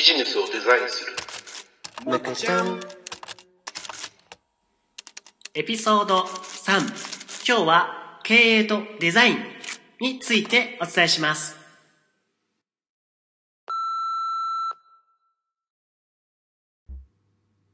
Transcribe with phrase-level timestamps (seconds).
[0.00, 1.12] ビジネスをデザインする。
[2.06, 2.80] むかちゃん。
[5.52, 6.78] エピソード3
[7.46, 9.36] 今日は経営とデザイン
[10.00, 11.54] についてお伝えします。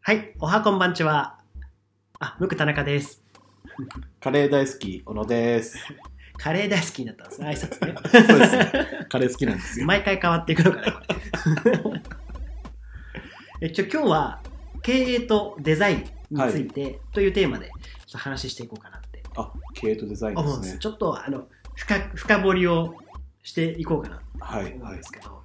[0.01, 1.39] はいおはこんばんちは。
[2.19, 3.23] あむく田中です。
[4.19, 5.79] カレー大好き、小野です。
[6.39, 7.95] カレー大好きになったんですね挨拶ね
[8.27, 9.07] そうですね。
[9.09, 9.87] カレー好きなんですよ。
[9.87, 11.01] 毎回変わっていくのかなこ
[11.93, 12.03] れ
[13.69, 14.43] えちょ今日は
[14.83, 17.73] 経営とデザインについてというテーマでちょ
[18.09, 20.55] っと話していこうかなってあ、経営とデザインです。
[20.63, 20.79] すね。
[20.79, 22.95] ちょっとあの深深掘りを
[23.43, 25.13] していこうかなとはい、思うんはいです。
[25.13, 25.43] けど、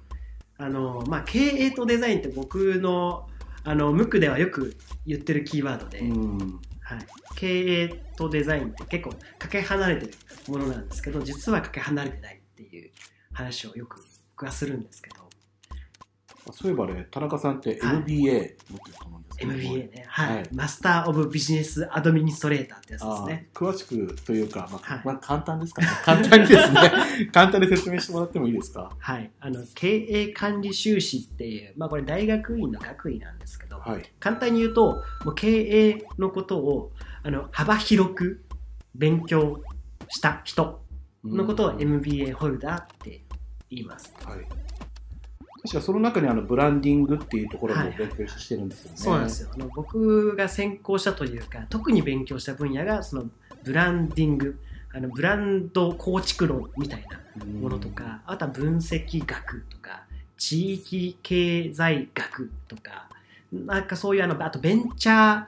[0.58, 3.26] あのまあ、経営とデザインって僕の
[3.64, 6.60] あの無垢ではよく言ってるキーワードで、うん。
[6.96, 7.06] はい、
[7.36, 10.12] 経営とデザインって結構かけ離れてる
[10.48, 12.90] ものなんですけど実はかけ離れてないっていう
[13.32, 14.04] 話をよく
[14.36, 15.31] 僕はするんですけど。
[16.50, 19.52] そういえばね、田中さんってはい MBA 持ってると思うんですけど。
[19.52, 23.48] MBA ね、はいはいマスター・オブ・ビジネス・アドミニストレーターってやつですあね。
[23.54, 25.88] 詳しくというか、まあ、はいまあ、簡単ですかね。
[26.04, 26.92] 簡単にですね、
[27.32, 28.90] 簡単に説明してもらってもいいですか？
[28.98, 34.02] はい、あの経営管理修士っていう、まあ、これ大学院の学位なんですけど、はい。
[34.18, 38.44] 簡単に言うともう経営のことをあの幅広く
[38.94, 39.62] 勉強
[40.08, 40.82] した人
[41.24, 43.22] のことをうん MBA ホルダーって
[43.70, 44.12] 言います。
[44.24, 44.38] はい。
[45.64, 48.96] 確かその中にあのブランディングっていうところもはい勉強してるんですよね。
[48.96, 49.50] そうなんですよ。
[49.54, 53.26] あの僕が専攻したというか特に勉強した分野がその
[53.62, 54.58] ブランディング。
[54.94, 60.02] あのブランド構築論みたいなものとか、あとは分析学とか
[60.36, 63.08] 地域経済学とか
[63.50, 65.44] なんかそういうあのあとベンチャー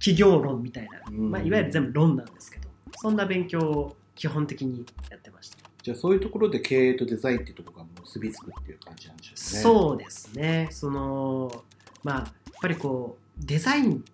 [0.00, 1.30] 企業論みたいな、うん。
[1.30, 5.58] まあ、いわゆる全部論なんですけどそんな勉強を基本的にやってました、
[5.88, 9.62] じゃあそういうところで経営とデザインっていうところが結びつくっていう感じなんでしょうね。
[9.62, 11.64] そうですねその
[12.04, 14.04] まあやっぱりこうデザイン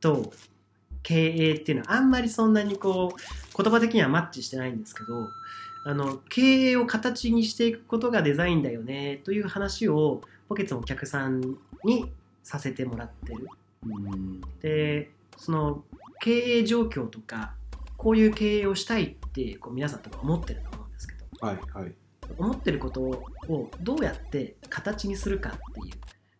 [0.00, 0.32] と
[1.02, 5.28] 経営っていうのはあんまりそんなにこう言葉的にはマッチしてないんですけど
[5.84, 12.12] あの経営を形にしていくことがデザインだよねという話を僕いつもお客さんに
[12.44, 13.48] させてもらってる
[13.88, 14.40] うん。
[14.60, 15.82] でその
[16.20, 17.54] 経営状況とか
[17.96, 20.81] こういう経営をしたいってこう皆さん多分思ってると思うんですけど
[21.42, 21.94] はい、はい。
[22.38, 25.94] 思ってることをどうやって形にするかっていう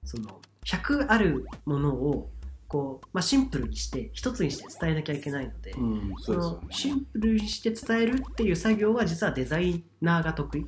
[0.05, 2.31] その100あるものを
[2.69, 6.39] こう、まあ、シンプルにして一つにして伝えなきゃいけないので、うん、そね。
[6.39, 10.67] のシンプルにして伝えるっていう作業は実はデザイナーが得意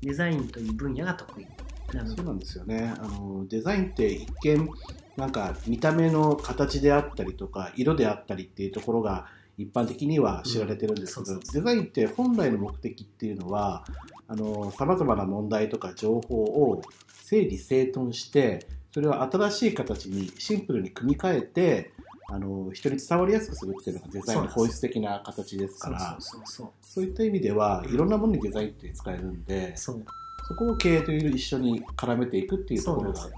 [0.00, 1.46] デザインという分野が得意
[1.94, 4.68] なそうなんですよねあのデザインって一見
[5.16, 9.26] なんか見た目の形であったりとか色であったりっていうところが
[9.58, 13.84] 一般的には知られてるんですけど、うんデザインって本来の目的っていうのは
[14.76, 16.80] さまざまな問題とか情報を
[17.24, 21.92] 整理整頓してそれを新しい形にシンプルに組み替えて
[22.30, 27.04] あの人に伝わりやすくするっていうのがデザインの本質的な形ですからそうそうそうそう。
[27.04, 29.92] いった意味ではいろんなものにデザインって使えるんで、そ
[30.58, 33.30] こを経営という一緒に絡めていくっていうところが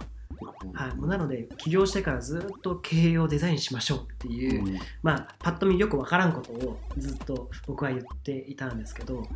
[0.73, 4.79] はい、なので起業してからずっと経営をデザインしましょうっていう、うん。
[5.03, 9.27] まあパッと見よくわからんことをずっと僕は言っていたんですけど、はい、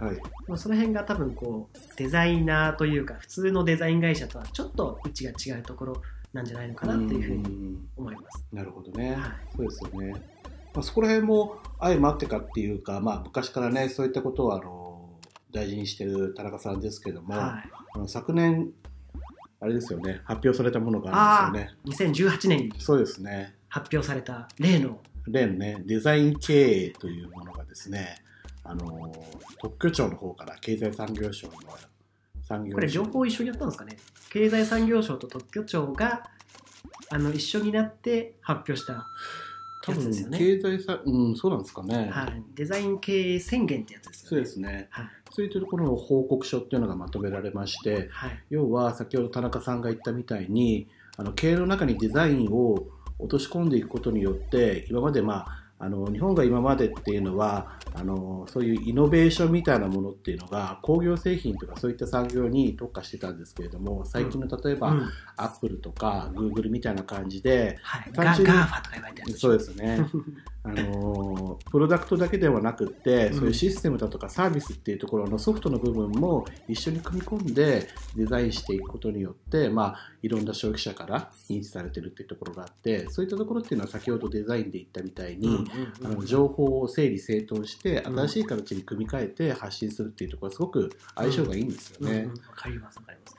[0.47, 7.89] まあその辺が多分こうデザイナーというか普通のデザイン会社とはちょっと位置が違うところなんじゃないのかなっていうふうにん。
[7.97, 8.45] 思います。
[8.53, 9.57] なるほどね、はい。
[9.57, 10.13] そうですよね、
[10.75, 15.11] まあ、そこら辺も相まってかっていうか、まあ、昔からねそういったことをあの
[15.53, 18.73] 大事にしてる田中さんですけども、はい、あの昨年
[19.65, 20.21] あれですよね。
[20.25, 22.15] 発表されたものがあるんですよね。
[22.35, 23.55] 2018年にそうですね。
[23.69, 25.01] 発表された例の。
[25.27, 28.23] 例のねデザイン経営というものがですね
[28.63, 29.11] あの
[29.59, 31.55] 特許庁の方から経済産業省の
[32.43, 33.97] 産業省これ両方一緒にやったんですかね。
[34.31, 36.25] 経済産業省と特許庁が
[37.09, 39.07] あの一緒になって発表した、
[39.85, 40.39] 多分ね。
[40.39, 44.39] 経済さうんそうなんですかね、はい、デザイン経営宣言ってやつですそう。
[44.39, 44.89] ですね。
[44.91, 45.07] はい。
[45.31, 48.39] そういったところの報告書っていうのがまとめられましてはい。
[48.49, 52.87] 要は先ほど田中さんが言ったみたいにあの経営の中にデザインを
[53.19, 65.11] 落とし込んでいくことによって今までまああの日本が今までっていうのはあのそういうイノベーションみたいなものっていうのが工業製品とかそういった産業に特化してたんですけれども最近の例えば、うん。
[65.37, 69.41] アップルとかグーグルみたいな感じではい、単純にーファとか言われてるやつ。
[69.41, 70.07] そうですね。
[70.67, 73.35] あのプロダクトだけではなくって、うん。
[73.35, 85.64] そういうシステムだとかサービスっていうところのソフトの部分も一緒に組み込んでデザインしていくことによって、まあ、いろんな消費者から認知されてるっていうところがあってそういったところっていうのは先ほどデザインで言ったみたいに、うん
[86.05, 88.19] あの情報を整理整頓してうん。
[88.21, 92.13] 新しい形に組み替えて発信するっていうところはすごく相性がいいんですよね。
[92.13, 92.29] うんうん。
[92.31, 93.37] わかりますわかります。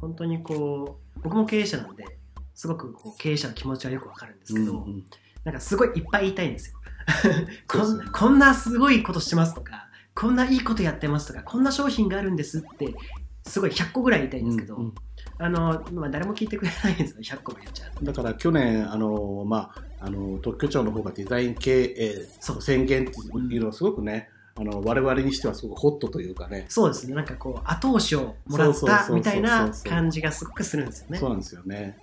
[0.00, 2.04] 本当にこう僕も経営者なんで、
[2.54, 5.04] すごくこう経営者の気持ちはよくわかるんですけど、うんうん。
[5.44, 6.78] なんかすごいいっぱい言いたいんですよ。
[7.68, 12.94] こんこんなすごいことしてますとか、こんないいことやってますとか、こんな商品があるんですって、
[13.46, 14.94] すごい100個ぐらい言いたいんですけど、うんうん
[15.38, 17.98] あの、まあ、誰も聞いてくれないんですよ、100個も言っちゃう。
[17.98, 18.04] と。
[18.04, 22.62] だから去年、あのまあ、あの特許庁の方がデザイン経営そう。
[22.62, 31.18] 宣言っていうのはすごくね、あの我々にしてはすごくホットというかね、そうですね、なんかこう、後押しをもらったみたいな感じがすごくするんですよね。
[31.18, 31.30] そう。
[31.30, 31.98] なんですよね。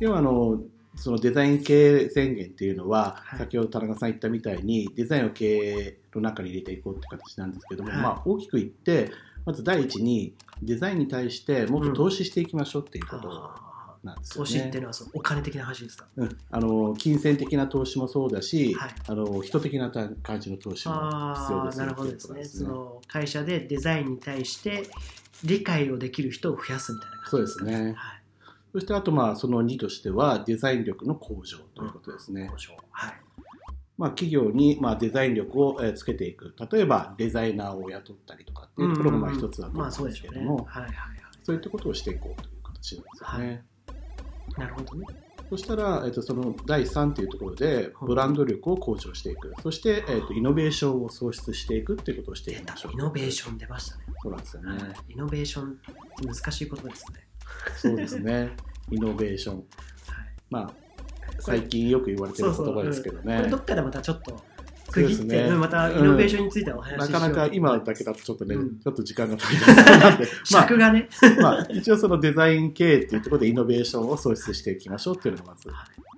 [0.00, 0.60] 要はあの
[0.96, 3.38] そのデザイン経営宣言っていうのは、はい。
[3.40, 7.98] 先ほど田中さん言ったみたいにデザインを経営の中に入れていこうって形なんですけども、はい。
[7.98, 9.10] まあ、大きく言って
[9.44, 14.50] まず第一にデザインに対してもっと投資していきましょうっていうことあなんですよね。
[14.50, 16.06] ー投資っていうのはそうお金的な話ですか？
[16.16, 20.94] うん、あの金銭的な投資もそうだし、はいあの人的な感じの投資も
[21.34, 22.44] 必要ですなるほどですね。
[22.44, 24.84] その会社でデザインに対して
[25.42, 27.64] 理解をできる人を増やすみたいなそう感じか？
[27.64, 27.92] ですね。
[27.96, 28.22] はい。
[28.72, 32.50] そしてあとまあその2としてはデザイン力の向上ということですね。
[32.52, 33.23] 交渉はい。
[33.96, 36.54] まあ、企業にまあデザイン力をえーつけていく。
[36.70, 40.22] 例えばデザイナーを雇ったりとかっていうところもまあ一つだと思まあうんでそうです。
[40.22, 40.94] けれども、はいはいはい。
[41.42, 43.64] そういったことをしていこうという形なんですよね。
[44.58, 45.06] なるほどね。
[45.50, 49.52] そしたら、えっと、その第3というところでブランド力を向上していく。
[49.62, 52.92] そして、えっと、イノベーションを創出していくっていうことをしていきましょう。
[52.92, 54.04] イノベーション出ましたね。
[54.22, 54.68] そうなんですよね。
[54.70, 54.80] はい
[55.10, 55.78] イノベーション
[56.26, 57.28] 難しいことですね。
[57.76, 58.56] そうですね。
[58.90, 59.56] イノベーション。
[59.60, 59.64] はい。
[60.50, 60.74] まあ、
[61.40, 63.48] 最近よく言われてる言葉ですけどね。
[63.48, 64.42] どっかでまたちょっと
[64.90, 67.20] 区切って、ねうんまたイノベーションについてはお話ししよう。
[67.20, 68.78] なかなか今だけだとちょっとね、うん。
[68.78, 71.08] ちょっと時間が足りない まあ尺がね、
[71.40, 75.68] まあ、一応そのデザイン経営っていうところでイノベーションを創出していきましょうっていうのがまず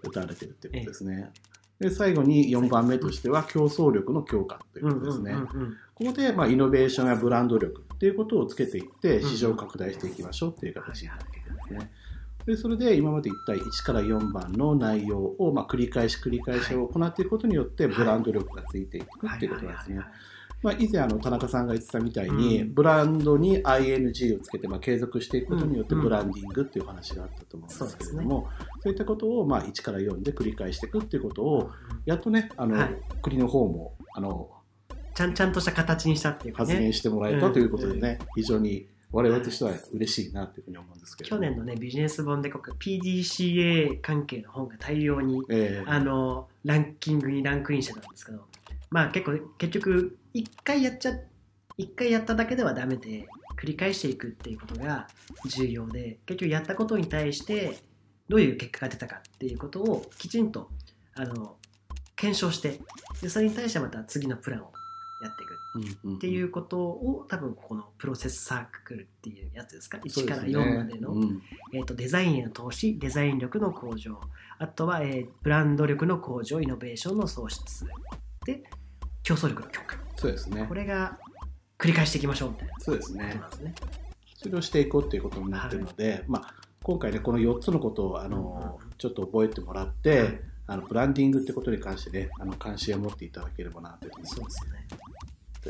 [0.02, 1.30] 歌われてるっていうことですね。
[1.78, 5.32] で最後に4番目としては競争力の強化ということですね。
[5.32, 5.76] うんうんうんうん。
[5.94, 11.90] ここでまあイノベーションやブランド力っていうことをつけていって市場拡大していきましょうっていう形になってくるんですね。
[12.46, 20.00] でそれで今まで言った1から4番の内容をまあ繰り返し繰り返しを行っていくことによってブランド力がついていくっていうことなんですね。
[20.62, 22.74] まあ、以前あの田中さんが言ってたみたいに、うん。
[22.74, 28.48] ブランドに ING をつけてまあ継続していくことによってうんブランディングっていう話があったと思うんですけれども、
[28.82, 31.70] そういったことをまあ1から4で繰り返していくっていうことを
[32.04, 32.96] やっとねあの、はい。
[33.22, 34.50] 国の方もあの
[35.14, 41.36] ちゃんちゃんとした形にしたっていうかね、発言してもらえたということでね、非常に我々としては嬉しいなというふうに思うんですけれど。
[41.36, 41.42] も。
[41.42, 48.44] 去年のね、ビジネス本でここ PDCA 関係の本が大量にえーあのランキングにランクインしてたんですけど、
[48.90, 51.12] まあ結構結局一回やっちゃ
[51.78, 53.26] 一回やっただけではダメで
[53.56, 55.08] 繰り返していくっていうことが
[55.46, 57.78] 重要で結局やったことに対して
[58.28, 60.70] どういう結果が出たかっていうことをきちんと
[61.14, 61.56] あの
[62.16, 62.80] 検証して
[63.22, 64.72] でそれに対してまた次のプランを
[65.22, 70.64] やっていくっていうことを多分このプロセスサークルっていうやつですか？1からそうですね。
[70.64, 71.42] 4までの、うん。
[71.72, 74.20] えー、とデザインへの投資デザイン力の向上
[74.58, 77.86] あとは、えーブランド力の向上イノベーションの創出
[78.44, 78.62] で
[79.22, 79.96] 競争力の強化。
[80.16, 80.64] そうですね。
[80.68, 80.74] こ。
[80.74, 81.18] れが
[81.78, 83.40] 繰り返していきましょうみたいなそうですね。
[83.50, 83.74] ですね。
[84.34, 90.40] それをしていこうということになっているので、まあ、今回ね、この4つのことをあのちょっと覚えてもらって、はい。
[90.68, 94.86] あのブランディングってことに関してね、あの関心を持っていただければなというふうにそうですね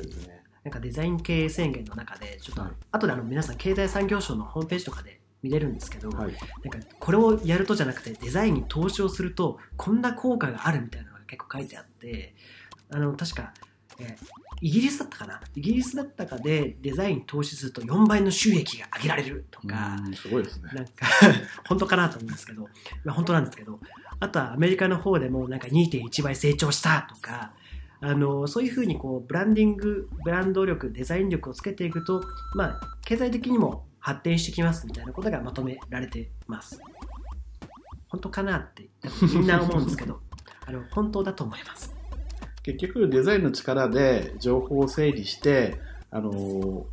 [0.00, 0.42] 思いますね。
[0.64, 6.32] なんかデザイン経営宣言の中でちょっと、はい後であの皆さん経済産業省のホームページとかで見れるんですけど、はい。
[6.64, 12.34] なんかこれをやるとじゃなくてデザインに投資をするとこんな効果があるみたいなのが結構書いてあって
[12.90, 13.52] あの確か、
[13.98, 14.16] えー
[14.62, 15.40] イギリスだったかな？
[15.54, 20.70] イギリスだったかでデザインに投資すると4倍の収益が上げられるとか、うんすごいですね。
[20.72, 21.06] なんか
[21.68, 22.62] 本当かなと思うんですけど、
[23.04, 23.78] まあ、本当なんですけど
[24.18, 27.52] あとはアメリカの方でもなんか2.1倍成長したとか
[28.00, 32.22] あのそういうふうにこうブランディングブランド力デザイン力をつけていくと、
[32.54, 36.80] まあ、経済的にも発展してきますみたいなことがまとめられてます。
[38.08, 38.88] 本当かなって
[39.34, 40.20] みんな思うんですけど
[40.64, 41.94] あの本当だと思います。
[42.62, 46.86] 結局デザインの力で情報を整理してあの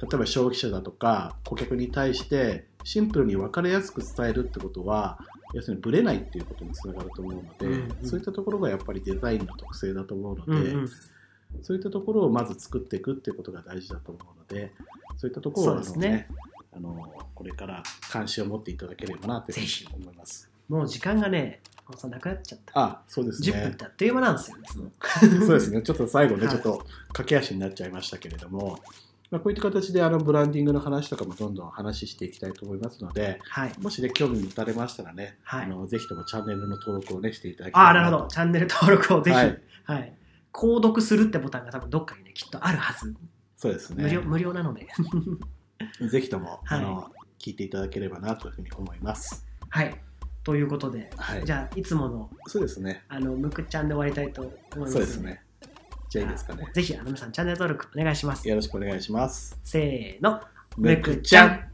[0.00, 5.18] 例えば消費者だとか顧客に対してシンプルに分かりやすく伝えるってことは
[5.54, 8.08] 要するにブレないっていうことにつながると思うので、うんうん。
[8.08, 10.88] そういったところがやっぱりデザインの特性だと思うので、うんうん。
[11.62, 14.72] そういったところをまず作っていくっていうことが大事だと思うので
[15.16, 16.28] そういったところをですね。
[16.72, 20.50] あのねあのこれから関心を持っていただければなというふうに思います。
[20.68, 21.60] もう時間がね
[21.96, 22.80] さなくなっちゃった。
[22.80, 24.90] あそうです10分っねてあっという間なんですよいつも
[25.46, 26.54] そうですね、ちょっと最後ね、はい。
[26.54, 28.78] ちょっと駆け足になっちゃいましたけれども、
[29.30, 38.28] まあ、こういった形であのブランディングの話とかもどんどん話していきたいと思いますので、はいもしね、興味持たれましたらね、はいあのぜひともチャンネルの登録をね、していただければああ、なるほど。
[38.28, 40.12] チャンネル登録をぜひ、ははいい。
[40.52, 43.14] 購読するってボタンが多分どっかにね、きっとあるはず。
[43.56, 44.26] そうです無料、ね。
[44.26, 44.86] 無料なので。
[46.08, 47.10] ぜひとも、はいあの
[47.44, 49.46] 聞いていただければなというふうに思います。
[49.68, 49.94] はい。
[50.44, 51.52] ということで、はいじ。
[51.52, 53.02] ゃあ、いつもの、そうですね。
[53.08, 54.92] あの、むくちゃんで終わりたいと思います。
[54.92, 55.16] そうです。
[55.18, 55.43] ね。
[56.14, 56.64] じゃあいいですかね。
[56.72, 58.48] ぜひ、あの皆さん、チャンネル登録お願いします。
[58.48, 59.58] よろしくお願いします。
[59.64, 60.40] せーの。
[60.76, 61.73] むくちゃん。